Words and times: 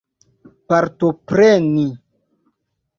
partopreni 0.67 1.87